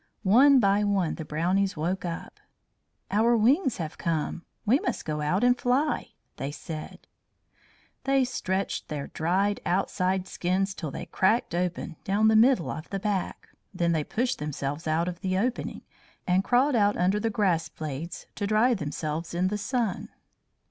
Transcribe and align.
One 0.23 0.59
by 0.59 0.83
one 0.83 1.13
the 1.13 1.25
Brownies 1.25 1.77
woke 1.77 2.05
up. 2.05 2.39
"Our 3.11 3.37
wings 3.37 3.77
have 3.77 3.99
come! 3.99 4.45
We 4.65 4.79
must 4.79 5.05
go 5.05 5.21
out 5.21 5.43
and 5.43 5.55
fly!" 5.55 6.13
they 6.37 6.49
said. 6.51 7.05
They 8.05 8.25
stretched 8.25 8.87
their 8.87 9.09
dried 9.09 9.59
outside 9.63 10.27
skins 10.27 10.73
till 10.73 10.89
they 10.89 11.05
cracked 11.05 11.53
open 11.53 11.97
down 12.03 12.29
the 12.29 12.35
middle 12.35 12.71
of 12.71 12.89
the 12.89 12.99
back. 12.99 13.49
Then 13.75 13.91
they 13.91 14.03
pushed 14.03 14.39
themselves 14.39 14.87
out 14.87 15.07
of 15.07 15.21
the 15.21 15.37
opening, 15.37 15.83
and 16.25 16.43
crawled 16.43 16.75
out 16.75 16.97
under 16.97 17.19
the 17.19 17.29
grass 17.29 17.69
blades 17.69 18.25
to 18.33 18.47
dry 18.47 18.73
themselves 18.73 19.35
in 19.35 19.49
the 19.49 19.55
sun. 19.59 20.09